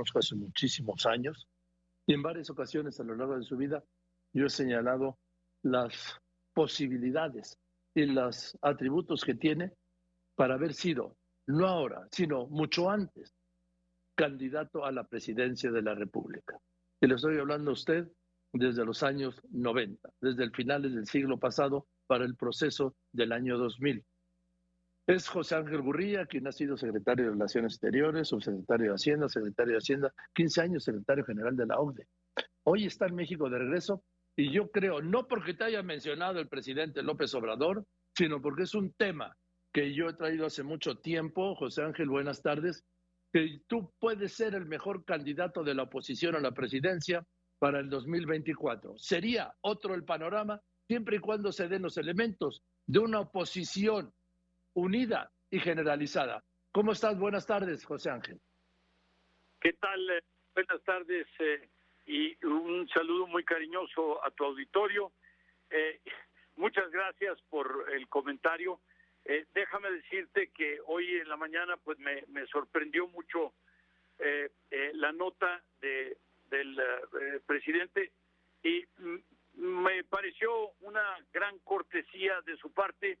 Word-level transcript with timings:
conozco 0.00 0.18
hace 0.18 0.34
muchísimos 0.34 1.04
años, 1.04 1.46
y 2.06 2.14
en 2.14 2.22
varias 2.22 2.48
ocasiones 2.48 2.98
a 3.00 3.04
lo 3.04 3.14
largo 3.14 3.36
de 3.36 3.44
su 3.44 3.56
vida 3.56 3.84
yo 4.32 4.46
he 4.46 4.50
señalado 4.50 5.18
las 5.62 6.18
posibilidades 6.54 7.58
y 7.94 8.06
los 8.06 8.56
atributos 8.62 9.24
que 9.24 9.34
tiene 9.34 9.72
para 10.36 10.54
haber 10.54 10.72
sido, 10.72 11.16
no 11.46 11.66
ahora, 11.66 12.08
sino 12.12 12.46
mucho 12.46 12.88
antes, 12.88 13.34
candidato 14.16 14.86
a 14.86 14.92
la 14.92 15.04
presidencia 15.04 15.70
de 15.70 15.82
la 15.82 15.94
República. 15.94 16.58
Y 17.00 17.06
le 17.06 17.16
estoy 17.16 17.38
hablando 17.38 17.70
a 17.70 17.74
usted 17.74 18.08
desde 18.54 18.84
los 18.86 19.02
años 19.02 19.38
90, 19.50 20.08
desde 20.20 20.44
el 20.44 20.52
finales 20.52 20.94
del 20.94 21.06
siglo 21.06 21.38
pasado 21.38 21.88
para 22.06 22.24
el 22.24 22.36
proceso 22.36 22.96
del 23.12 23.32
año 23.32 23.58
2000. 23.58 24.02
Es 25.06 25.28
José 25.28 25.56
Ángel 25.56 25.82
Gurría, 25.82 26.26
quien 26.26 26.46
ha 26.46 26.52
sido 26.52 26.76
secretario 26.76 27.24
de 27.24 27.30
Relaciones 27.32 27.72
Exteriores, 27.72 28.28
subsecretario 28.28 28.90
de 28.90 28.94
Hacienda, 28.94 29.28
secretario 29.28 29.72
de 29.72 29.78
Hacienda, 29.78 30.14
15 30.34 30.60
años 30.60 30.84
secretario 30.84 31.24
general 31.24 31.56
de 31.56 31.66
la 31.66 31.78
OCDE. 31.78 32.06
Hoy 32.64 32.86
está 32.86 33.06
en 33.06 33.16
México 33.16 33.48
de 33.50 33.58
regreso 33.58 34.04
y 34.36 34.52
yo 34.52 34.70
creo, 34.70 35.02
no 35.02 35.26
porque 35.26 35.54
te 35.54 35.64
haya 35.64 35.82
mencionado 35.82 36.38
el 36.38 36.48
presidente 36.48 37.02
López 37.02 37.34
Obrador, 37.34 37.84
sino 38.14 38.40
porque 38.40 38.62
es 38.62 38.74
un 38.74 38.92
tema 38.92 39.36
que 39.72 39.94
yo 39.94 40.08
he 40.08 40.14
traído 40.14 40.46
hace 40.46 40.62
mucho 40.62 40.96
tiempo, 40.98 41.54
José 41.56 41.82
Ángel, 41.82 42.08
buenas 42.08 42.42
tardes, 42.42 42.84
que 43.32 43.60
tú 43.66 43.92
puedes 43.98 44.32
ser 44.32 44.54
el 44.54 44.66
mejor 44.66 45.04
candidato 45.04 45.62
de 45.62 45.74
la 45.74 45.84
oposición 45.84 46.34
a 46.34 46.40
la 46.40 46.52
presidencia 46.52 47.24
para 47.58 47.80
el 47.80 47.88
2024. 47.88 48.98
Sería 48.98 49.54
otro 49.60 49.94
el 49.94 50.04
panorama 50.04 50.60
siempre 50.88 51.16
y 51.16 51.20
cuando 51.20 51.52
se 51.52 51.68
den 51.68 51.82
los 51.82 51.96
elementos 51.96 52.62
de 52.86 52.98
una 52.98 53.20
oposición 53.20 54.12
unida 54.74 55.30
y 55.50 55.60
generalizada. 55.60 56.42
¿Cómo 56.72 56.92
estás? 56.92 57.18
Buenas 57.18 57.46
tardes, 57.46 57.84
José 57.84 58.10
Ángel. 58.10 58.40
¿Qué 59.60 59.72
tal? 59.74 60.10
Eh, 60.10 60.22
buenas 60.54 60.82
tardes 60.84 61.26
eh, 61.38 61.68
y 62.06 62.46
un 62.46 62.88
saludo 62.88 63.26
muy 63.26 63.44
cariñoso 63.44 64.24
a 64.24 64.30
tu 64.30 64.44
auditorio. 64.44 65.12
Eh, 65.68 66.00
muchas 66.56 66.90
gracias 66.90 67.40
por 67.48 67.86
el 67.92 68.08
comentario. 68.08 68.80
déjame 69.52 69.90
decirte 69.90 70.48
que 70.48 70.80
hoy 70.86 71.16
en 71.16 71.28
la 71.28 71.36
mañana 71.36 71.76
pues 71.76 71.98
me, 71.98 72.46
sorprendió 72.46 73.06
mucho 73.08 73.52
la 74.94 75.12
nota 75.12 75.62
de, 75.80 76.16
del 76.50 76.80
presidente 77.46 78.12
y 78.62 78.84
me 79.54 80.04
pareció 80.04 80.70
una 80.80 81.02
gran 81.32 81.58
cortesía 81.60 82.40
de 82.42 82.56
su 82.56 82.72
parte 82.72 83.18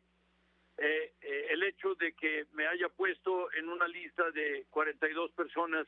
eh, 0.82 1.12
eh, 1.20 1.46
el 1.50 1.62
hecho 1.64 1.94
de 1.96 2.14
que 2.14 2.46
me 2.52 2.66
haya 2.66 2.88
puesto 2.88 3.52
en 3.52 3.68
una 3.68 3.86
lista 3.86 4.30
de 4.30 4.64
42 4.70 5.30
personas 5.32 5.86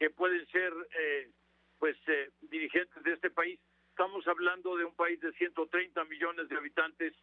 que 0.00 0.10
pueden 0.10 0.44
ser 0.48 0.72
eh, 0.98 1.30
pues 1.78 1.96
dirigentes 2.40 3.00
de 3.04 3.12
este 3.12 3.30
país. 3.30 3.60
Estamos 3.90 4.26
hablando 4.26 4.76
de 4.76 4.84
un 4.84 4.96
país 4.96 5.20
de 5.20 5.32
130 5.34 6.04
millones 6.06 6.48
de 6.48 6.56
habitantes 6.56 7.14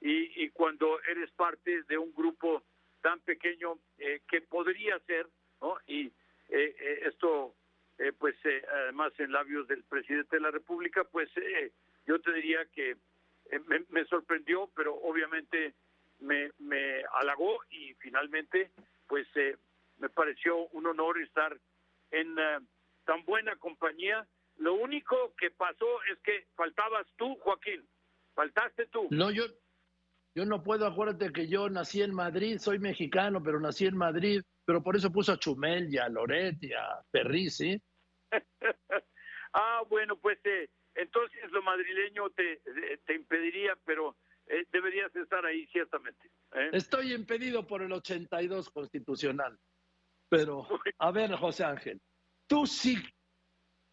y, 0.00 0.48
cuando 0.48 1.00
eres 1.02 1.30
parte 1.30 1.84
de 1.84 1.96
un 1.96 2.12
grupo 2.12 2.64
tan 3.02 3.20
pequeño 3.20 3.78
que 4.28 4.40
podría 4.40 4.98
ser, 5.00 5.28
¿no? 5.60 5.78
Y 5.86 6.10
esto, 6.48 7.54
pues 8.18 8.34
además 8.68 9.12
en 9.18 9.30
labios 9.30 9.68
del 9.68 9.84
presidente 9.84 10.36
de 10.36 10.42
la 10.42 10.50
República, 10.50 11.04
pues 11.04 11.30
yo 12.04 12.20
te 12.20 12.32
diría 12.32 12.64
que 12.66 12.96
me 13.90 14.04
sorprendió, 14.06 14.68
pero 14.74 14.94
obviamente 14.94 15.74
me, 15.74 15.74
me 15.74 15.81
halagó 17.22 17.58
y 17.70 17.94
finalmente 17.94 18.70
pues 19.06 19.26
eh, 19.36 19.56
me 19.98 20.08
pareció 20.08 20.68
un 20.68 20.86
honor 20.86 21.20
estar 21.20 21.58
en 22.10 22.38
eh, 22.38 22.58
tan 23.04 23.24
buena 23.24 23.56
compañía. 23.56 24.26
Lo 24.56 24.74
único 24.74 25.34
que 25.36 25.50
pasó 25.50 25.86
es 26.12 26.18
que 26.22 26.46
faltabas 26.54 27.06
tú, 27.16 27.36
Joaquín. 27.36 27.86
Faltaste 28.34 28.86
tú. 28.86 29.08
No, 29.10 29.30
yo, 29.30 29.44
yo 30.34 30.44
no 30.44 30.62
puedo, 30.62 30.86
acuérdate 30.86 31.32
que 31.32 31.48
yo 31.48 31.68
nací 31.68 32.02
en 32.02 32.14
Madrid, 32.14 32.58
soy 32.58 32.78
mexicano, 32.78 33.42
pero 33.42 33.60
nací 33.60 33.86
en 33.86 33.96
Madrid, 33.96 34.42
pero 34.64 34.82
por 34.82 34.96
eso 34.96 35.12
puso 35.12 35.32
a 35.32 35.38
Chumel 35.38 35.92
y 35.92 35.98
a 35.98 36.08
Loret 36.08 36.56
y 36.62 36.72
a 36.72 37.02
Perry, 37.10 37.50
¿sí? 37.50 37.80
ah, 39.52 39.82
bueno, 39.88 40.16
pues 40.16 40.38
eh, 40.44 40.68
entonces 40.94 41.50
lo 41.50 41.62
madrileño 41.62 42.30
te, 42.30 42.62
te 43.04 43.14
impediría, 43.14 43.76
pero 43.84 44.10
eh, 44.10 44.21
deberías 44.92 45.16
estar 45.16 45.44
ahí 45.46 45.66
ciertamente. 45.68 46.30
¿eh? 46.54 46.70
Estoy 46.72 47.12
impedido 47.12 47.66
por 47.66 47.82
el 47.82 47.92
82 47.92 48.70
constitucional. 48.70 49.58
Pero, 50.28 50.66
a 50.98 51.10
ver, 51.10 51.32
José 51.36 51.64
Ángel, 51.64 52.00
tú 52.46 52.66
sí, 52.66 52.96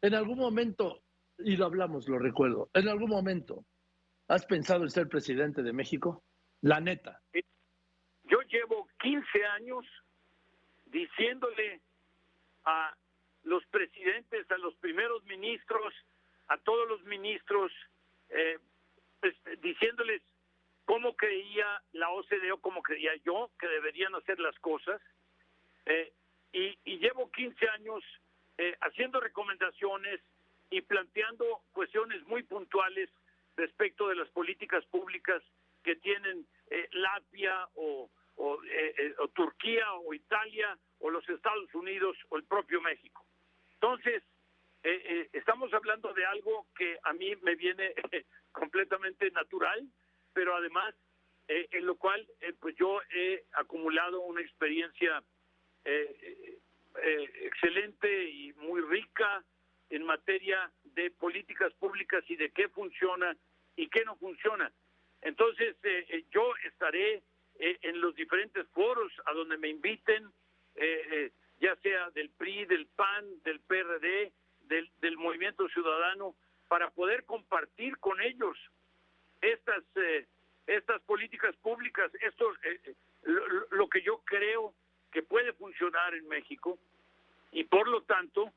en 0.01 0.15
algún 0.15 0.37
momento, 0.37 1.03
y 1.37 1.57
lo 1.57 1.65
hablamos, 1.65 2.07
lo 2.07 2.17
recuerdo, 2.17 2.69
en 2.73 2.87
algún 2.87 3.09
momento, 3.09 3.65
¿has 4.27 4.45
pensado 4.45 4.83
en 4.83 4.89
ser 4.89 5.07
presidente 5.07 5.63
de 5.63 5.73
México? 5.73 6.23
La 6.61 6.79
neta. 6.79 7.21
Yo 8.23 8.41
llevo 8.49 8.87
15 9.01 9.45
años 9.45 9.85
diciéndole 10.85 11.81
a 12.66 12.95
los 13.43 13.66
presidentes, 13.67 14.49
a 14.51 14.57
los 14.57 14.75
primeros 14.75 15.23
ministros, 15.25 15.93
a 16.47 16.57
todos 16.57 16.87
los 16.87 17.03
ministros, 17.03 17.71
eh, 18.29 18.59
pues, 19.19 19.35
diciéndoles 19.61 20.21
creía 21.16 21.81
la 21.94 22.09
OCDE 22.09 22.52
o 22.52 22.62
cómo 22.62 22.81
creía 22.81 23.16
yo 23.25 23.52
que 23.59 23.68
deberían 23.68 24.14
hacer 24.16 24.40
las 24.40 24.58
cosas. 24.59 25.02
Eh, 25.86 26.12
y, 26.52 26.97
llevo 26.97 27.31
15 27.31 27.70
años 27.70 28.03
eh, 28.58 28.75
haciendo 28.81 29.20
recomendaciones 29.20 30.20
y 30.70 30.81
planteando 30.81 31.62
cuestiones 31.72 32.25
muy 32.28 32.44
puntuales 32.44 33.09
respecto 33.56 34.08
de 34.09 34.16
las 34.16 34.28
políticas 34.30 34.86
públicas 34.86 35.42
que 35.84 35.96
tienen 35.96 36.46
eh, 36.70 36.88
Latvia 36.92 37.68
o, 37.76 38.09
o, 38.36 38.58
Turquía 39.34 39.94
o 39.94 40.14
Italia 40.14 40.78
o 41.00 41.09
los 41.09 41.28
Estados 41.30 41.74
Unidos 41.74 42.18
o 42.30 42.38
el 42.38 42.44
propio 42.44 42.81
México. 42.81 43.26
Entonces, 43.76 44.24
estamos 45.34 45.74
hablando 45.74 46.14
de 46.14 46.26
algo 46.26 46.68
que 46.76 46.97
a 47.03 47.14
mí 47.14 47.36
me 47.38 47.56
viene 47.56 47.94
completamente 48.52 49.30
natural, 49.31 49.88
pero 50.39 50.55
además 50.55 50.95
eh, 51.50 51.67
en 51.72 51.85
lo 51.85 51.95
cual 51.97 52.25
eh, 52.39 52.53
pues 52.61 52.73
yo 52.77 53.01
he 53.11 53.44
acumulado 53.51 54.22
una 54.22 54.39
experiencia 54.39 55.22
eh, 55.83 56.57
excelente 57.41 58.29
y 58.29 58.53
muy 58.53 58.79
rica 58.79 59.44
en 59.89 60.05
materia 60.05 60.72
de 60.95 61.11
políticas 61.11 61.73
públicas 61.73 62.23
y 62.29 62.38
de 62.38 62.51
qué 62.51 62.69
funciona 62.69 63.35
y 63.75 63.89
qué 63.89 64.05
no 64.05 64.16
funciona. 64.16 64.72
Entonces 65.22 65.75
yo 66.31 66.53
estaré 66.63 67.22
en 67.57 67.99
los 67.99 68.16
diferentes 68.16 68.66
foros 68.69 69.11
a 69.25 69.33
donde 69.33 69.57
me 69.57 69.67
inviten, 69.67 70.31
ya 71.59 71.75
sea 71.83 72.11
del 72.11 72.29
PRI, 72.29 72.66
del 72.66 72.88
PAN, 72.88 73.44
del 73.44 73.59
PRD, 73.59 74.31
del, 74.61 74.89
del 75.01 75.17
Movimiento 75.17 75.67
Ciudadano, 75.67 76.35
para 76.69 76.89
poder 76.91 77.25
compartir 77.25 77.97
con 77.97 78.22
ellos 78.22 78.57
estas 79.41 79.83
eh, 79.95 80.25
estas 80.67 81.01
políticas 81.01 81.55
públicas, 81.57 82.11
esto 82.22 82.53
eh, 82.63 82.79
eh, 82.83 82.95
lo, 83.72 83.89
que 83.89 84.01
yo 84.01 84.22
creo 84.25 84.73
que 85.11 85.23
puede 85.23 85.53
funcionar 85.53 86.13
en 86.13 86.27
México 86.27 86.77
y 87.51 87.63
por 87.63 87.88
lo 87.88 88.03
tanto, 88.03 88.53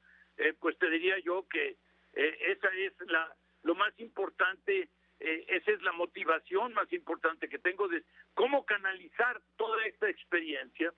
pues 0.60 0.76
te 0.78 0.90
diría 0.90 1.18
yo 1.20 1.46
que 1.48 1.76
esa 2.12 2.68
es 2.74 2.92
la 3.06 3.34
lo 3.62 3.74
más 3.74 3.98
importante, 4.00 4.88
esa 5.18 5.70
es 5.70 5.80
la 5.82 5.92
motivación 5.92 6.74
más 6.74 6.92
importante 6.92 7.48
que 7.48 7.58
tengo 7.58 7.88
de 7.88 8.02
cómo 8.34 8.66
canalizar 8.66 9.40
toda 9.56 9.82
esta 9.86 10.10
experiencia 10.10 10.92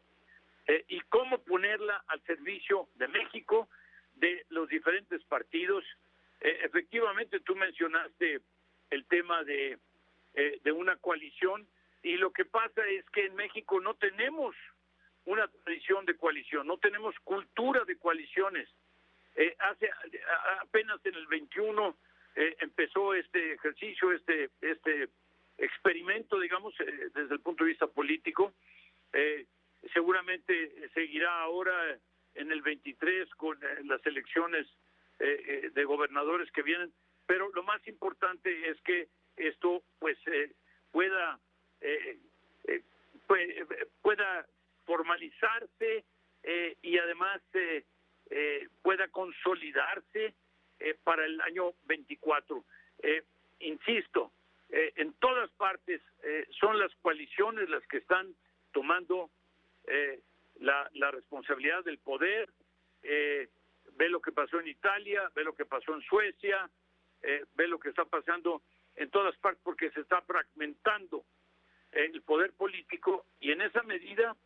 y 0.88 1.00
cómo 1.02 1.44
ponerla 1.44 2.02
al 2.08 2.20
servicio 2.22 2.88
de 2.96 3.06
México, 3.06 3.68
de 4.14 4.44
los 4.48 4.68
diferentes 4.68 5.22
partidos. 5.24 5.84
efectivamente, 6.40 7.38
tú 7.40 7.54
mencionaste 7.54 8.40
el 8.94 9.04
tema 9.06 9.42
de, 9.44 9.78
eh, 10.34 10.60
de 10.62 10.72
una 10.72 10.96
coalición 10.96 11.66
y 12.02 12.16
lo 12.16 12.32
que 12.32 12.44
pasa 12.44 12.86
es 12.86 13.04
que 13.10 13.26
en 13.26 13.34
México 13.34 13.80
no 13.80 13.94
tenemos 13.94 14.54
una 15.24 15.48
tradición 15.48 16.06
de 16.06 16.16
coalición, 16.16 16.66
no 16.66 16.78
tenemos 16.78 17.14
cultura 17.24 17.84
de 17.84 17.96
coaliciones. 17.96 18.68
Eh, 19.34 19.56
hace 19.58 19.90
apenas 20.60 21.04
en 21.04 21.14
el 21.14 21.26
21 21.26 21.96
eh, 22.36 22.56
empezó 22.60 23.14
este 23.14 23.54
ejercicio, 23.54 24.12
este 24.12 24.50
este 24.60 25.08
experimento, 25.58 26.38
digamos, 26.38 26.74
desde 26.78 27.34
el 27.34 27.40
punto 27.40 27.64
de 27.64 27.70
vista 27.70 27.86
político. 27.86 28.52
seguramente 29.92 30.88
seguirá 30.94 31.40
ahora 31.40 31.98
en 32.34 32.50
el 32.50 32.62
23 32.62 33.30
con 33.36 33.58
las 33.84 34.04
elecciones 34.04 34.66
de 35.18 35.84
gobernadores 35.84 36.50
que 36.50 36.62
vienen 36.62 36.92
pero 37.26 37.50
lo 37.54 37.62
más 37.62 37.86
importante 37.86 38.68
es 38.68 38.80
que 38.82 39.08
esto 39.36 39.82
pues 39.98 40.16
eh, 40.26 40.52
pueda 40.90 41.38
eh, 41.80 42.18
eh, 42.68 42.82
pueda 44.02 44.46
formalizarse 44.84 46.04
y 46.82 46.98
además 46.98 47.40
pueda 48.82 49.08
consolidarse 49.08 50.34
para 51.04 51.24
el 51.24 51.40
año 51.40 51.72
24. 51.86 52.62
insisto, 53.60 54.30
en 54.68 55.14
todas 55.14 55.50
partes 55.52 56.02
son 56.60 56.78
las 56.78 56.94
coaliciones 56.96 57.70
las 57.70 57.82
que 57.86 57.96
están 57.96 58.34
tomando 58.72 59.30
la, 60.60 60.90
la, 60.92 61.10
responsabilidad 61.12 61.82
del 61.82 61.98
poder. 61.98 62.50
ve 63.02 64.08
lo 64.10 64.20
que 64.20 64.32
pasó 64.32 64.60
en 64.60 64.68
Italia, 64.68 65.32
ve 65.34 65.44
lo 65.44 65.54
que 65.54 65.64
pasó 65.64 65.94
en 65.94 66.02
Suecia, 66.02 66.70
ve 67.54 67.68
lo 67.68 67.78
que 67.78 67.88
está 67.88 68.04
pasando 68.04 68.62
en 68.96 69.10
todas 69.10 69.36
partes 69.38 69.60
porque 69.62 69.90
se 69.90 70.00
está 70.00 70.20
fragmentando 70.22 71.24
el 71.92 72.22
poder 72.22 72.52
político 72.52 73.26
y 73.40 73.52
en 73.52 73.62
esa 73.62 73.82
medida 73.82 74.36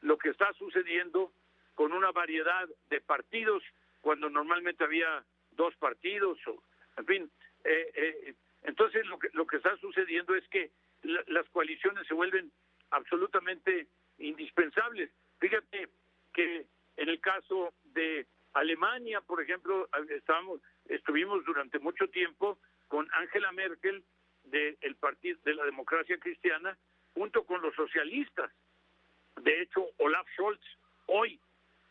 lo 0.00 0.18
que 0.18 0.30
está 0.30 0.52
sucediendo 0.54 1.32
con 1.74 1.92
una 1.92 2.10
variedad 2.10 2.68
de 2.90 3.00
partidos 3.00 3.62
cuando 4.00 4.28
normalmente 4.28 4.84
había 4.84 5.24
dos 5.52 5.74
partidos 5.76 6.38
o 6.46 6.62
en 6.96 7.06
fin 7.06 7.30
eh, 7.64 7.92
eh, 7.94 8.34
entonces 8.62 9.06
lo 9.06 9.18
que 9.18 9.28
lo 9.32 9.46
que 9.46 9.56
está 9.56 9.76
sucediendo 9.78 10.34
es 10.34 10.46
que 10.48 10.70
las 11.02 11.48
coaliciones 11.48 12.06
se 12.06 12.14
vuelven 12.14 12.52
absolutamente 12.90 13.88
indispensables. 14.18 15.10
Fíjate 15.40 15.88
que 16.32 16.66
en 16.96 17.08
el 17.08 17.20
caso 17.20 17.74
de 17.84 18.26
Alemania 18.54 19.20
por 19.20 19.42
ejemplo 19.42 19.88
estábamos 20.10 20.60
estuvimos 20.86 21.44
durante 21.44 21.78
mucho 21.78 22.08
tiempo 22.08 22.58
con 22.88 23.08
Angela 23.12 23.52
Merkel 23.52 24.04
del 24.44 24.96
partido 24.96 25.38
de 25.44 25.54
la 25.54 25.64
democracia 25.64 26.18
cristiana 26.18 26.76
junto 27.14 27.44
con 27.44 27.62
los 27.62 27.74
socialistas. 27.74 28.50
De 29.40 29.62
hecho, 29.62 29.86
Olaf 29.98 30.26
Scholz 30.34 30.60
hoy 31.06 31.40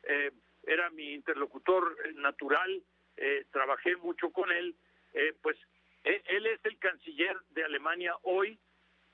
eh, 0.04 0.32
era 0.64 0.90
mi 0.92 1.14
interlocutor 1.14 1.98
natural, 2.16 2.82
eh, 3.18 3.46
trabajé 3.52 3.96
mucho 3.98 4.30
con 4.32 4.52
él, 4.52 4.76
eh, 5.14 5.34
pues 5.42 5.58
él 6.04 6.46
es 6.48 6.60
el 6.66 6.78
canciller 6.80 7.38
de 7.52 7.64
Alemania 7.64 8.16
hoy 8.24 8.58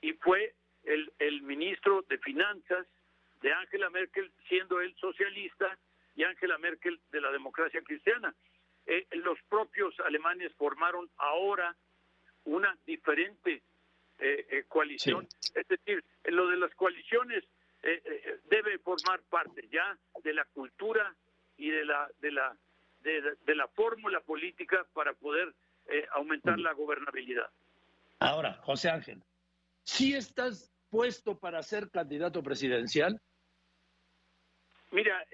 y 0.00 0.14
fue 0.14 0.54
el, 0.84 1.12
el 1.18 1.42
ministro 1.42 2.02
de 2.08 2.18
Finanzas 2.18 2.86
de 3.42 3.52
Angela 3.52 3.90
Merkel, 3.90 4.32
siendo 4.48 4.80
él 4.80 4.94
socialista 4.96 5.78
y 6.18 6.24
Angela 6.24 6.58
Merkel 6.58 7.00
de 7.12 7.20
la 7.20 7.30
democracia 7.30 7.80
cristiana. 7.82 8.34
Eh, 8.86 9.06
los 9.22 9.38
propios 9.48 9.94
alemanes 10.00 10.52
formaron 10.56 11.08
ahora 11.16 11.76
una 12.44 12.76
diferente 12.84 13.62
eh, 14.18 14.46
eh, 14.50 14.64
coalición. 14.66 15.28
Es 15.54 15.68
decir, 15.68 16.04
lo 16.24 16.48
de 16.48 16.56
las 16.56 16.74
coaliciones 16.74 17.44
debe 18.50 18.76
formar 18.80 19.20
parte 19.30 19.68
ya 19.70 19.96
de 20.24 20.34
la 20.34 20.44
cultura 20.46 21.14
y 21.56 21.70
de 21.70 21.84
la 21.84 22.08
de 22.20 22.32
la 22.32 22.56
de, 23.02 23.54
la 23.54 23.68
fórmula 23.68 24.20
política 24.20 24.84
para 24.92 25.14
poder 25.14 25.54
aumentar 26.10 26.58
la 26.58 26.72
gobernabilidad. 26.72 27.48
Ahora, 28.18 28.54
José 28.64 28.90
Ángel, 28.90 29.22
si 29.84 30.12
estás 30.14 30.72
puesto 30.90 31.38
para 31.38 31.62
ser 31.62 31.88
candidato 31.88 32.42
presidencial? 32.42 33.20
Mira, 34.90 35.24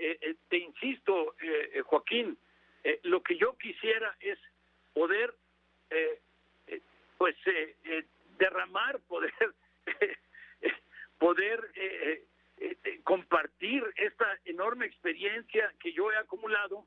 te 0.49 0.59
insisto, 0.59 1.35
Joaquín, 1.85 2.37
eh, 2.85 3.01
lo 3.05 3.23
que 3.23 3.37
yo 3.37 3.57
quisiera 3.57 4.15
es 4.21 4.39
poder, 4.93 5.35
eh, 5.89 6.21
eh, 6.67 6.81
pues, 7.17 7.35
derramar, 8.39 9.01
poder, 9.09 9.33
poder 11.19 11.71
compartir 13.03 13.83
esta 13.97 14.39
enorme 14.45 14.87
experiencia 14.87 15.73
que 15.81 15.93
yo 15.93 16.13
he 16.13 16.17
acumulado. 16.17 16.87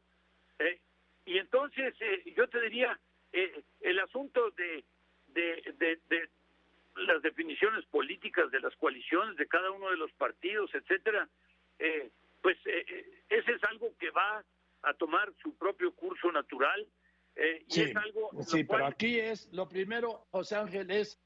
y 1.26 1.38
entonces 1.38 1.96
yo 2.36 2.48
te 2.48 2.62
diría, 2.62 2.98
el 3.82 4.00
asunto 4.00 4.52
de, 4.52 4.84
de, 5.28 6.00
de, 6.08 6.30
las 6.96 7.22
definiciones 7.22 7.86
políticas 7.86 8.50
de 8.52 8.60
las 8.60 8.76
coaliciones 8.76 9.36
de 9.36 9.48
cada 9.48 9.72
uno 9.72 9.90
de 9.90 9.98
los 9.98 10.12
partidos, 10.14 10.74
etcétera, 10.74 11.28
pues 12.42 12.58
ese 12.66 13.52
es 13.52 13.64
algo 13.64 13.96
que 13.98 14.10
va 14.12 14.44
a 14.84 14.94
tomar 14.94 15.34
su 15.42 15.56
propio 15.58 15.94
curso 15.94 16.32
natural. 16.32 16.88
Eh, 17.36 17.66
y 17.68 17.82
es 17.82 17.96
algo. 17.96 18.32
Sí, 18.42 18.64
pero 18.64 18.86
aquí 18.86 19.20
es 19.20 19.52
lo 19.52 19.68
primero, 19.68 20.26
José 20.32 20.56
Ángel, 20.56 20.90
es 20.90 21.20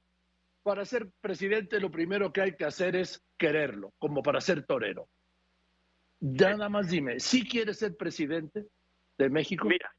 para 0.64 0.86
ser 0.86 1.08
presidente, 1.22 1.80
lo 1.80 1.90
primero 1.90 2.32
que 2.32 2.42
hay 2.42 2.56
que 2.56 2.66
hacer 2.66 2.96
es 2.96 3.24
quererlo, 3.38 3.94
como 3.98 4.22
para 4.22 4.42
ser 4.42 4.66
torero. 4.66 5.08
Ya 6.20 6.52
nada 6.52 6.70
más 6.70 6.90
dime, 6.92 7.20
¿sí 7.20 7.48
quieres 7.48 7.80
ser 7.80 7.96
presidente 7.98 8.66
de 9.18 9.30
México? 9.30 9.68
Mira, 9.68 9.92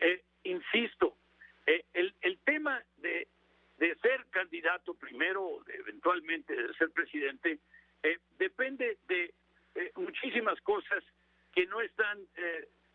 eh, 0.00 0.22
insisto, 0.42 1.16
eh, 1.66 1.86
el, 1.94 2.14
el 2.20 2.38
tema 2.40 2.84
de, 2.96 3.28
de 3.78 3.94
ser 3.96 4.26
candidato 4.30 4.94
primero, 4.94 5.64
eventualmente 5.68 6.54
de 6.54 6.74
ser 6.74 6.90
presidente, 6.90 7.60
depende 8.36 8.98
de 9.06 9.32
muchísimas 9.96 10.60
cosas 10.60 11.02
que 11.52 11.66
no 11.66 11.80
están 11.80 12.26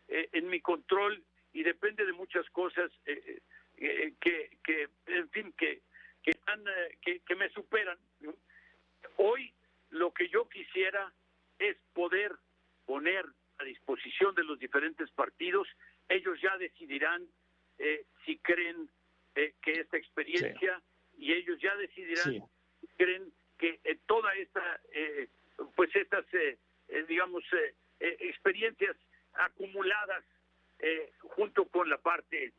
eh, 0.08 0.28
en 0.32 0.48
mi 0.48 0.60
control 0.60 1.22
y 1.52 1.62
depende 1.62 2.06
de 2.06 2.12
muchas 2.12 2.48
cosas 2.50 2.90
eh, 3.04 3.40
eh, 3.76 4.14
que, 4.20 4.56
que, 4.64 4.88
en 5.06 5.28
fin, 5.30 5.52
que, 5.52 5.82
que, 6.22 6.30
están, 6.30 6.64
que, 7.02 7.20
que 7.20 7.34
me 7.36 7.48
superan. 7.50 7.98
Hoy 9.16 9.52
lo 9.90 10.12
que 10.12 10.28
yo 10.28 10.48
quisiera 10.48 11.12
es 11.58 11.76
poder 11.92 12.32
poner 12.86 13.26
a 13.58 13.64
disposición 13.64 14.34
de 14.34 14.44
los 14.44 14.58
diferentes 14.58 15.10
partidos, 15.10 15.68
ellos 16.08 16.40
ya 16.40 16.56
decidirán 16.56 17.26
si 18.24 18.38
creen 18.38 18.88
que 19.34 19.72
esta 19.72 19.96
experiencia 19.96 20.82
y 21.16 21.32
ellos 21.32 21.60
ya 21.60 21.76
decidirán 21.76 22.48
si 22.80 22.86
creen 22.96 23.32
que 23.58 23.78
toda 24.06 24.32
esta, 24.34 24.80
pues 25.76 25.94
estas, 25.94 26.24
digamos, 27.08 27.44
experiencias 28.00 28.96
acumuladas 29.34 30.24
eh, 30.80 31.12
junto 31.20 31.66
con 31.66 31.88
la 31.88 31.98
parte 31.98 32.52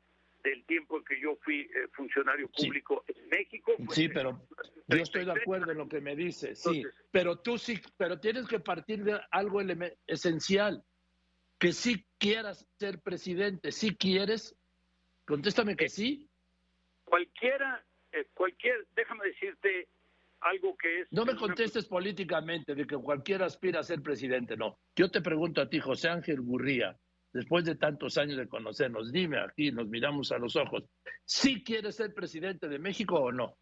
del 0.43 0.65
tiempo 0.65 0.97
en 0.97 1.05
que 1.05 1.19
yo 1.19 1.37
fui 1.37 1.61
eh, 1.61 1.87
funcionario 1.93 2.49
público 2.49 3.03
en 3.07 3.29
México. 3.29 3.73
Pues, 3.77 3.95
sí, 3.95 4.09
pero 4.09 4.45
yo 4.87 4.97
estoy 4.97 5.25
de 5.25 5.31
acuerdo 5.31 5.71
en 5.71 5.77
lo 5.77 5.87
que 5.87 6.01
me 6.01 6.15
dices, 6.15 6.61
sí, 6.61 6.83
pero 7.11 7.39
tú 7.39 7.57
sí, 7.57 7.79
pero 7.97 8.19
tienes 8.19 8.47
que 8.47 8.59
partir 8.59 9.03
de 9.03 9.19
algo 9.31 9.61
esencial, 10.07 10.83
que 11.57 11.71
sí 11.71 12.05
quieras 12.17 12.67
ser 12.77 13.01
presidente, 13.01 13.71
si 13.71 13.95
quieres, 13.95 14.55
contéstame 15.25 15.75
que 15.75 15.85
eh, 15.85 15.89
sí. 15.89 16.29
Cualquiera, 17.05 17.83
cualquier, 18.33 18.85
déjame 18.95 19.27
decirte 19.27 19.87
algo 20.41 20.75
que 20.77 21.01
es... 21.01 21.07
No 21.11 21.25
me 21.25 21.35
contestes 21.35 21.85
políticamente 21.85 22.75
de 22.75 22.85
que 22.85 22.97
cualquiera 22.97 23.45
aspira 23.45 23.79
a 23.79 23.83
ser 23.83 24.01
presidente, 24.01 24.55
no. 24.55 24.79
Yo 24.95 25.09
te 25.09 25.21
pregunto 25.21 25.61
a 25.61 25.69
ti, 25.69 25.79
José 25.79 26.09
Ángel 26.09 26.41
Gurría, 26.41 26.97
después 27.33 27.65
de 27.65 27.75
tantos 27.75 28.17
años 28.17 28.37
de 28.37 28.47
conocernos, 28.47 29.11
dime 29.11 29.39
aquí, 29.39 29.71
nos 29.71 29.87
miramos 29.87 30.31
a 30.31 30.37
los 30.37 30.55
ojos, 30.55 30.83
¿sí 31.25 31.63
quieres 31.63 31.95
ser 31.95 32.13
presidente 32.13 32.67
de 32.67 32.79
México 32.79 33.15
o 33.15 33.31
no? 33.31 33.55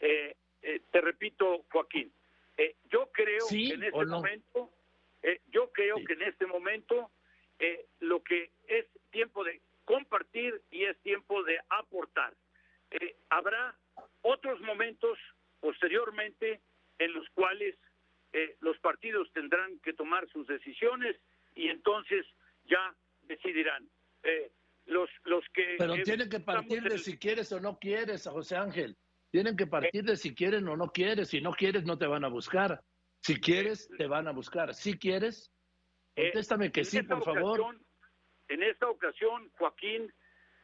Eh, 0.00 0.34
eh, 0.62 0.80
te 0.90 1.00
repito, 1.00 1.64
Joaquín, 1.70 2.12
eh, 2.56 2.76
yo 2.90 3.10
creo 3.12 3.46
que 3.48 3.74
en 3.74 3.82
este 3.82 4.06
momento, 4.06 4.70
yo 5.50 5.70
creo 5.72 5.96
que 6.06 6.12
en 6.12 6.22
este 6.22 6.46
momento 6.46 7.10
lo 8.00 8.22
que 8.22 8.50
es 8.66 8.86
tiempo 9.10 9.42
de 9.44 9.60
compartir 9.84 10.62
y 10.70 10.84
es 10.84 10.98
tiempo 11.00 11.42
de 11.42 11.58
aportar. 11.68 12.34
habrá 13.30 13.74
otros 14.22 14.60
momentos 14.60 15.18
posteriormente 15.64 16.60
en 16.98 17.14
los 17.14 17.26
cuales 17.30 17.74
eh, 18.34 18.54
los 18.60 18.76
partidos 18.80 19.32
tendrán 19.32 19.78
que 19.80 19.94
tomar 19.94 20.28
sus 20.28 20.46
decisiones 20.46 21.16
y 21.54 21.68
entonces 21.68 22.26
ya 22.66 22.94
decidirán. 23.22 23.88
Eh, 24.24 24.50
los, 24.84 25.08
los 25.24 25.42
que 25.54 25.76
Pero 25.78 25.94
tienen 26.14 26.30
que 26.30 26.38
partir 26.38 26.80
de 26.84 26.98
si 26.98 27.18
quieres 27.18 27.50
o 27.50 27.58
no 27.58 27.76
quieres, 27.80 28.28
José 28.28 28.56
Ángel. 28.56 28.96
Tienen 29.32 29.56
que 29.56 29.66
partir 29.66 30.04
de 30.04 30.14
si 30.14 30.32
quieren 30.32 30.68
o 30.68 30.76
no 30.76 30.92
quieres. 30.92 31.30
Si 31.30 31.40
no 31.40 31.52
quieres, 31.52 31.82
no 31.82 31.98
te 31.98 32.06
van 32.06 32.24
a 32.24 32.28
buscar. 32.28 32.80
Si 33.20 33.40
quieres, 33.40 33.88
te 33.98 34.06
van 34.06 34.28
a 34.28 34.30
buscar. 34.30 34.74
Si 34.74 34.96
quieres, 34.96 35.50
eh, 36.14 36.26
contéstame 36.26 36.70
que 36.70 36.84
sí, 36.84 37.02
por 37.02 37.24
favor. 37.24 37.76
En 38.46 38.62
esta 38.62 38.88
ocasión, 38.88 39.50
Joaquín, 39.58 40.12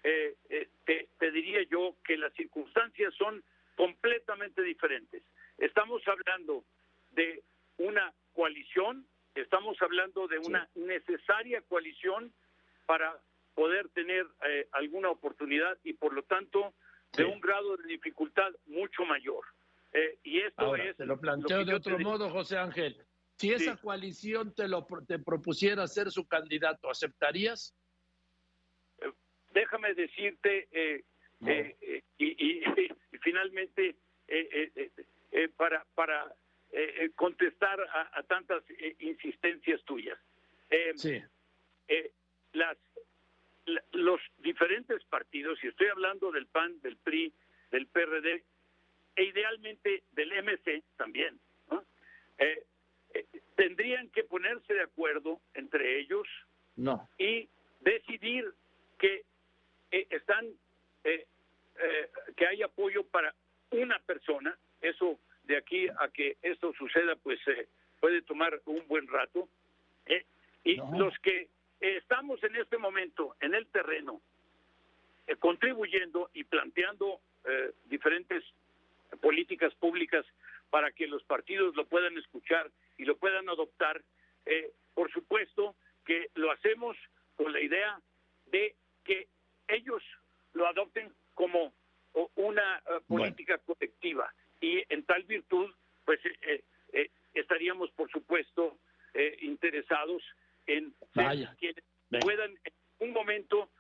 te, 0.03 1.09
te 1.19 1.31
diría 1.33 1.65
yo 1.69 1.97
que 2.05 2.17
las 2.17 2.33
circunstancias 2.35 3.13
son 3.19 3.43
completamente 3.75 4.63
diferentes. 4.63 5.25
Estamos 5.59 6.01
hablando 6.07 6.65
de 7.11 7.43
una 7.79 8.15
coalición, 8.35 9.05
estamos 9.35 9.77
hablando 9.83 10.29
de 10.29 10.39
una 10.39 10.69
necesaria 10.77 11.61
coalición 11.63 12.33
para 12.87 13.21
poder 13.55 13.89
tener 13.91 14.27
eh, 14.47 14.69
alguna 14.73 15.11
oportunidad 15.11 15.79
y 15.85 15.93
por 15.95 16.13
lo 16.13 16.23
tanto 16.25 16.75
de 17.13 17.25
un 17.25 17.41
grado 17.41 17.77
de 17.77 17.89
dificultad 17.89 18.53
mucho 18.67 19.05
mayor. 19.05 19.45
Eh, 19.93 20.19
y 20.23 20.41
esto 20.41 20.77
es... 20.77 20.97
Te 20.97 21.07
lo 21.07 21.19
planteo 21.19 21.65
de 21.65 21.75
otro 21.75 21.99
modo, 21.99 22.31
José 22.31 22.57
Ángel. 22.57 23.05
Si 23.41 23.51
esa 23.51 23.75
coalición 23.79 24.55
te, 24.55 24.69
lo, 24.69 24.87
te 25.09 25.19
propusiera 25.19 25.87
ser 25.87 26.11
su 26.11 26.29
candidato, 26.29 26.91
¿aceptarías? 26.91 27.75
Eh, 28.99 29.11
déjame 29.55 29.95
decirte, 29.95 30.69
eh, 30.71 31.05
eh, 31.47 32.03
y, 32.19 32.61
finalmente, 33.23 33.97
para, 35.57 35.87
para 35.95 36.35
contestar 37.15 37.81
a, 38.13 38.23
tantas 38.25 38.63
insistencias 38.99 39.83
tuyas. 39.85 40.19
sí. 40.97 41.23
las, 42.53 42.77
los 43.93 44.21
diferentes 44.39 45.03
partidos, 45.05 45.63
y 45.63 45.69
estoy 45.69 45.89
hablando 45.89 46.31
del 46.33 46.47
PAN, 46.47 46.81
del 46.81 46.97
PRI, 46.97 47.33
del 47.71 47.87
PRD, 47.87 48.43
e 49.17 49.25
idealmente 49.25 50.03
del 50.13 50.33
MC 50.43 50.83
también, 50.97 51.39
eh, 52.39 52.65
eh, 53.13 53.27
tendrían 53.55 54.09
que 54.11 54.25
ponerse 54.25 54.73
de 54.73 54.83
acuerdo 54.83 55.41
entre 55.53 55.99
ellos 55.99 56.27
no. 56.77 57.09
y 57.19 57.49
decidir 57.81 58.51
que 58.99 59.25
eh, 59.91 60.07
están 60.11 60.47
que 62.37 62.47
hay 62.47 62.63
apoyo 62.63 63.05
para 63.05 63.35
una 63.71 63.99
persona. 64.01 64.57
Eso 64.81 65.19
de 65.45 65.57
aquí 65.57 65.89
a 65.89 66.09
que 66.09 66.37
esto 66.43 66.73
suceda, 66.75 67.17
pues 67.17 67.41
puede 68.01 68.23
tomar 68.23 68.61
un 68.67 68.87
buen 68.87 69.07
rato. 69.09 69.49
y 70.63 70.77
los 70.77 71.19
que 71.21 71.49
estamos 71.81 72.43
en 72.45 72.57
este 72.57 72.79
momento 72.79 73.37
en 73.41 73.55
el 73.55 73.67
terreno 73.69 74.21
contribuyendo 75.39 76.29
y 76.35 76.45
planteando 76.45 77.21
diferentes 77.87 78.43
políticas 79.21 79.73
públicas 79.75 80.27
para 80.71 80.93
que 80.93 81.07
los 81.07 81.23
partidos 81.25 81.75
lo 81.77 81.85
puedan 81.87 82.17
escuchar 82.17 82.71
y 82.97 83.05
lo 83.05 83.17
puedan 83.17 83.49
adoptar. 83.49 84.03
Eh, 84.47 84.73
por 84.95 85.11
supuesto 85.13 85.75
que 86.05 86.31
lo 86.35 86.51
hacemos 86.51 86.97
con 87.37 87.53
la 87.53 87.61
idea 87.61 88.01
de 88.47 88.75
que 89.05 89.29
ellos 89.69 90.03
lo 90.55 90.67
adopten 90.67 91.13
como 91.35 91.73
una 92.37 92.79
eh, 92.79 93.01
política 93.07 93.59
colectiva 93.59 94.33
y 94.61 94.83
en 94.93 95.05
tal 95.05 95.23
virtud, 95.25 95.71
pues 96.05 96.21
eh, 96.25 96.63
estaríamos, 97.35 97.91
por 97.93 98.11
supuesto, 98.11 98.77
interesados 99.41 100.23
en 100.67 100.95
que 101.59 101.75
puedan 102.21 102.51
en 102.51 102.73
un 102.99 103.13
momento 103.13 103.71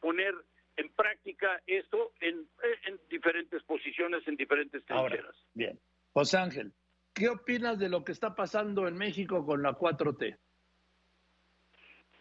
poner 0.00 0.34
en 0.76 0.88
práctica 0.90 1.60
esto 1.66 2.12
en, 2.20 2.48
en 2.84 3.00
diferentes 3.10 3.62
posiciones, 3.64 4.26
en 4.26 4.36
diferentes 4.36 4.84
trincheras. 4.84 5.36
Bien. 5.54 5.78
Ángel, 6.34 6.72
¿qué 7.14 7.28
opinas 7.28 7.78
de 7.78 7.88
lo 7.88 8.04
que 8.04 8.12
está 8.12 8.34
pasando 8.34 8.86
en 8.86 8.96
México 8.96 9.44
con 9.44 9.62
la 9.62 9.72
4T? 9.72 10.36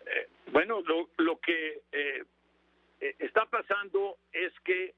Eh, 0.06 0.30
bueno, 0.52 0.82
lo, 1.18 1.40
que 1.40 1.82
eh, 1.92 2.24
eh, 3.00 3.16
está 3.20 3.46
pasando 3.46 4.18
es 4.32 4.54
que 4.62 4.96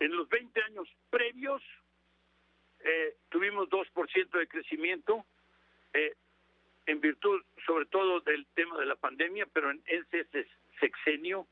en 0.00 0.16
los 0.16 0.28
20 0.28 0.62
años 0.62 0.88
previos 1.08 1.62
tuvimos 3.28 3.68
2% 3.68 4.38
de 4.38 4.48
crecimiento 4.48 5.24
en 6.86 7.00
virtud 7.00 7.42
sobre 7.64 7.86
todo 7.86 8.20
del 8.20 8.44
tema 8.54 8.76
de 8.80 8.86
la 8.86 8.96
pandemia, 8.96 9.46
pero 9.52 9.70
en 9.70 9.80
ese 9.86 10.26
sexenio 10.80 11.46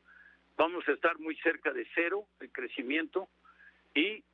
vamos 0.57 0.87
a 0.89 0.93
estar 0.93 1.19
muy 1.21 1.37
cerca 1.37 1.73
de 1.73 1.87
cero 1.95 2.27
el 2.41 2.51
crecimiento 2.51 3.29
y 3.95 4.25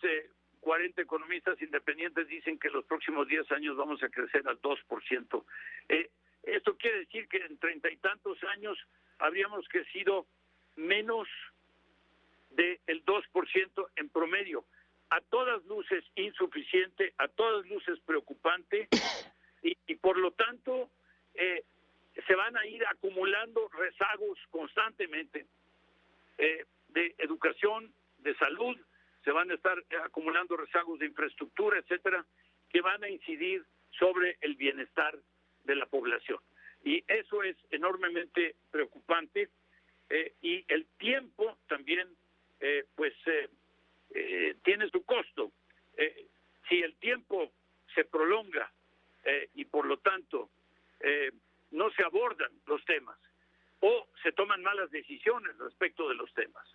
pues 0.00 0.30
40 0.60 1.00
eh, 1.00 1.04
economistas 1.04 1.60
independientes 1.62 2.28
dicen 2.28 2.58
que 2.58 2.68
en 2.68 2.74
los 2.74 2.84
próximos 2.84 3.26
10 3.28 3.50
años 3.52 3.76
vamos 3.76 4.02
a 4.02 4.08
crecer 4.08 4.46
al 4.46 4.60
2%. 4.60 5.44
Eh, 5.88 6.10
esto 6.42 6.76
quiere 6.76 7.00
decir 7.00 7.28
que 7.28 7.38
en 7.38 7.58
treinta 7.58 7.90
y 7.90 7.96
tantos 7.96 8.42
años 8.44 8.78
habríamos 9.18 9.68
crecido 9.68 10.26
menos 10.76 11.28
del 12.50 13.04
2% 13.04 13.88
en 13.96 14.08
promedio. 14.08 14.64
A 15.10 15.20
todas 15.20 15.64
luces 15.66 16.04
insuficiente, 16.14 17.14
a 17.18 17.28
todas 17.28 17.66
luces 17.66 17.98
preocupante 18.06 18.88
y, 19.62 19.94
por 19.96 20.16
lo 20.16 20.30
tanto 20.32 20.90
eh, 21.34 21.64
se 22.26 22.34
van 22.34 22.56
a 22.56 22.66
ir 22.66 22.84
acumulando 22.86 23.68
rezagos 23.68 24.38
constantemente 24.50 25.46
eh, 26.38 26.64
de 26.88 27.14
educación, 27.18 27.92
de 28.18 28.34
salud, 28.36 28.76
se 29.24 29.32
van 29.32 29.50
a 29.50 29.54
estar 29.54 29.82
acumulando 30.04 30.56
rezagos 30.56 30.98
de 30.98 31.06
infraestructura, 31.06 31.78
etcétera, 31.78 32.24
que 32.70 32.80
van 32.80 33.02
a 33.04 33.08
incidir 33.08 33.64
sobre 33.98 34.38
el 34.40 34.54
bienestar 34.54 35.18
de 35.64 35.74
la 35.74 35.86
población. 35.86 36.38
Y 36.84 37.04
eso 37.06 37.42
es 37.42 37.56
enormemente 37.70 38.56
preocupante 38.70 39.50
eh, 40.08 40.34
y 40.42 40.64
el 40.68 40.86
tiempo 40.98 41.58
también, 41.68 42.08
eh, 42.60 42.84
pues, 42.96 43.14
eh, 43.26 44.56
tiene 44.64 44.88
su 44.90 45.04
costo. 45.04 45.52
si 46.68 46.82
el 46.82 46.94
tiempo 46.96 47.52
se 47.94 48.04
prolonga 48.04 48.72
y 49.54 49.64
por 49.66 49.86
lo 49.86 49.98
tanto 49.98 50.50
no 51.72 51.90
se 51.90 52.02
abordan 52.02 52.50
los 52.66 52.82
temas 52.84 53.18
o 53.80 54.08
se 54.22 54.32
toman 54.32 54.62
malas 54.62 54.90
decisiones 54.90 55.58
respecto 55.58 56.08
de 56.08 56.14
los 56.14 56.32
temas, 56.32 56.66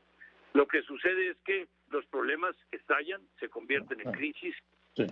lo 0.54 0.68
que 0.68 0.82
sucede 0.84 1.30
es 1.30 1.38
que 1.46 1.68
los 1.96 2.06
problemas 2.08 2.56
estallan, 2.72 3.22
se 3.40 3.50
convierten 3.50 4.02
en 4.02 4.12
crisis 4.12 4.56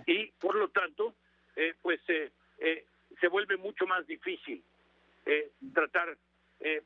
y 0.06 0.26
por 0.40 0.54
lo 0.54 0.68
tanto, 0.68 1.14
eh, 1.56 1.74
pues 1.82 2.00
eh, 2.08 2.30
eh, 2.58 2.84
se 3.20 3.28
vuelve 3.28 3.56
mucho 3.56 3.86
más 3.86 4.06
difícil 4.06 4.62
tratar 5.72 6.16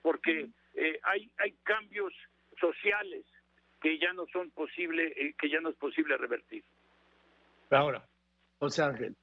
porque 0.01 0.49
hay 1.03 1.31
hay 1.39 1.53
cambios 1.65 2.13
sociales 2.61 3.25
que 3.81 3.99
ya 3.99 4.13
no 4.13 4.27
son 4.27 4.51
posible, 4.51 5.35
que 5.37 5.51
ya 5.51 5.61
no 5.61 5.71
es 5.71 5.77
posible 5.77 6.17
revertir. 6.17 6.63
Ahora, 7.71 8.07
José 8.61 8.83
Ángel, 8.83 9.17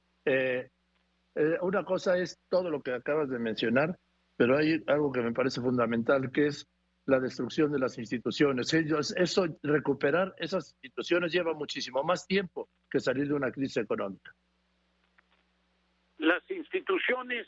una 1.62 1.84
cosa 1.84 2.18
es 2.18 2.38
todo 2.50 2.70
lo 2.70 2.82
que 2.82 2.92
acabas 2.92 3.30
de 3.30 3.38
mencionar, 3.38 3.98
pero 4.36 4.58
hay 4.58 4.82
algo 4.86 5.12
que 5.12 5.22
me 5.22 5.32
parece 5.32 5.62
fundamental, 5.62 6.30
que 6.30 6.48
es 6.48 6.66
la 7.06 7.20
destrucción 7.20 7.72
de 7.72 7.78
las 7.78 7.98
instituciones. 7.98 8.72
Ellos, 8.74 9.14
eso, 9.16 9.46
recuperar 9.62 10.34
esas 10.38 10.74
instituciones 10.82 11.32
lleva 11.32 11.54
muchísimo 11.54 12.02
más 12.02 12.26
tiempo 12.26 12.68
que 12.90 13.00
salir 13.00 13.28
de 13.28 13.34
una 13.34 13.50
crisis 13.50 13.78
económica. 13.78 14.34
Las 16.18 16.48
instituciones 16.50 17.46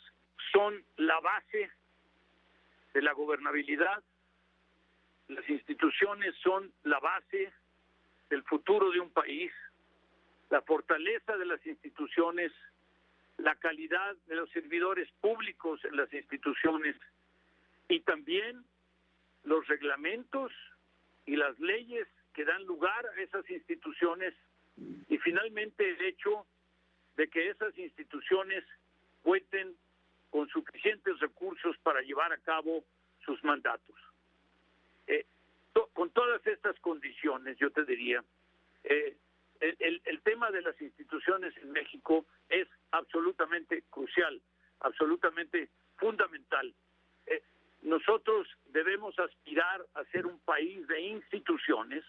son 0.52 0.82
la 0.96 1.18
base 1.20 1.70
de 2.94 3.02
la 3.02 3.12
gobernabilidad, 3.12 4.02
las 5.28 5.48
instituciones 5.48 6.34
son 6.42 6.72
la 6.84 7.00
base 7.00 7.52
del 8.30 8.42
futuro 8.44 8.90
de 8.90 9.00
un 9.00 9.10
país, 9.10 9.50
la 10.50 10.62
fortaleza 10.62 11.36
de 11.36 11.46
las 11.46 11.66
instituciones, 11.66 12.52
la 13.38 13.56
calidad 13.56 14.16
de 14.26 14.36
los 14.36 14.50
servidores 14.50 15.08
públicos 15.20 15.84
en 15.84 15.96
las 15.96 16.12
instituciones 16.12 16.96
y 17.88 18.00
también 18.00 18.64
los 19.44 19.66
reglamentos 19.66 20.52
y 21.26 21.36
las 21.36 21.58
leyes 21.58 22.06
que 22.34 22.44
dan 22.44 22.64
lugar 22.64 23.06
a 23.06 23.20
esas 23.20 23.48
instituciones 23.50 24.34
y 25.08 25.18
finalmente 25.18 25.90
el 25.90 26.00
hecho 26.02 26.46
de 27.16 27.28
que 27.28 27.48
esas 27.50 27.76
instituciones 27.76 28.64
cuenten 29.22 29.74
con 30.30 30.48
suficientes 30.48 31.18
recursos 31.20 31.76
para 31.82 32.00
llevar 32.02 32.32
a 32.32 32.38
cabo 32.38 32.84
sus 33.24 33.42
mandatos. 33.42 33.96
Eh, 35.06 35.26
con 35.92 36.10
todas 36.10 36.46
estas 36.46 36.78
condiciones, 36.80 37.56
yo 37.58 37.70
te 37.70 37.84
diría, 37.84 38.22
eh, 38.84 39.16
el, 39.60 40.00
el, 40.04 40.20
tema 40.20 40.50
de 40.50 40.62
las 40.62 40.80
instituciones 40.80 41.56
en 41.56 41.72
México 41.72 42.26
es 42.48 42.68
absolutamente 42.92 43.82
crucial, 43.90 44.40
absolutamente 44.80 45.68
fundamental 45.96 46.57
nosotros 48.08 48.48
debemos 48.72 49.18
aspirar 49.18 49.84
a 49.94 50.04
ser 50.04 50.26
un 50.26 50.38
país 50.40 50.86
de 50.88 51.00
instituciones, 51.00 52.04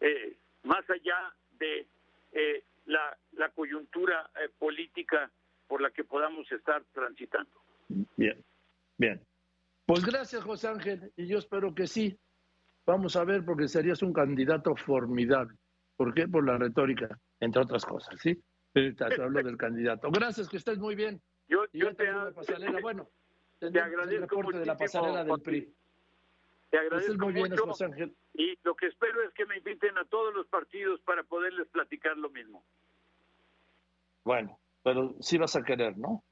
eh, 0.00 0.36
más 0.64 0.88
allá 0.90 1.32
de 1.58 1.86
eh, 2.32 2.64
la, 2.86 3.48
coyuntura 3.54 4.30
eh, 4.34 4.48
política 4.58 5.30
por 5.68 5.80
la 5.80 5.90
que 5.90 6.04
podamos 6.04 6.50
estar 6.50 6.82
transitando. 6.92 7.50
Bien, 8.16 8.42
bien. 8.98 9.20
Pues 9.86 10.04
gracias, 10.04 10.42
José 10.42 10.68
Ángel, 10.68 11.12
y 11.16 11.26
yo 11.26 11.38
espero 11.38 11.74
que 11.74 11.86
sí. 11.86 12.18
Vamos 12.86 13.16
a 13.16 13.24
ver, 13.24 13.44
porque 13.44 13.68
serías 13.68 14.02
un 14.02 14.12
candidato 14.12 14.74
formidable. 14.74 15.56
¿Por 15.96 16.12
qué? 16.12 16.26
Por 16.26 16.44
la 16.44 16.58
retórica, 16.58 17.18
entre 17.40 17.62
otras 17.62 17.84
cosas, 17.84 18.18
¿sí? 18.20 18.42
Te 18.72 18.94
hablo 19.22 19.42
del 19.42 19.56
candidato. 19.56 20.10
Gracias, 20.10 20.48
que 20.48 20.56
estés 20.56 20.78
muy 20.78 20.96
bien. 20.96 21.22
Yo, 21.46 21.64
yo 21.72 21.94
te, 21.94 22.06
Bueno, 22.82 23.08
te 23.70 23.80
agradezco 23.80 24.40
el 24.40 24.58
de 24.60 24.66
la 24.66 24.76
pasarela 24.76 25.24
del 25.24 25.40
PRI. 25.40 25.74
Te 26.70 26.78
agradezco 26.78 27.30
mucho 27.30 27.64
y 28.34 28.58
lo 28.64 28.74
que 28.74 28.86
espero 28.86 29.22
es 29.22 29.32
que 29.34 29.46
me 29.46 29.58
inviten 29.58 29.96
a 29.96 30.04
todos 30.06 30.34
los 30.34 30.46
partidos 30.48 31.00
para 31.02 31.22
poderles 31.22 31.68
platicar 31.68 32.16
lo 32.16 32.30
mismo. 32.30 32.64
Bueno, 34.24 34.58
pero 34.82 35.14
sí 35.20 35.38
vas 35.38 35.54
a 35.54 35.62
querer, 35.62 35.96
¿no? 35.96 36.24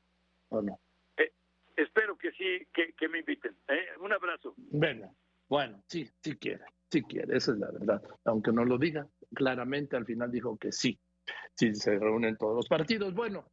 ¿O 0.49 0.63
no? 0.63 0.81
Eh, 1.17 1.33
espero 1.77 2.19
que 2.19 2.33
sí, 2.33 2.67
que, 2.73 3.09
me 3.09 3.21
inviten. 3.21 3.57
¿eh? 3.69 3.87
Un 4.01 4.13
abrazo. 4.13 4.55
Bueno, 4.57 5.15
bueno, 5.49 5.83
sí, 5.87 6.11
sí 6.21 6.37
quiere, 6.37 6.65
sí 6.91 7.03
quiere, 7.03 7.37
esa 7.37 7.53
es 7.53 7.59
la 7.59 7.71
verdad. 7.71 8.03
Aunque 8.25 8.51
no 8.53 8.65
lo 8.65 8.79
diga 8.79 9.07
claramente, 9.35 9.97
al 9.97 10.07
final 10.07 10.33
dijo 10.33 10.57
que 10.57 10.73
sí, 10.73 10.99
sí 11.55 11.75
se 11.75 11.99
reúnen 11.99 12.37
todos 12.37 12.57
los 12.57 12.69
partidos. 12.69 13.15
Bueno, 13.15 13.53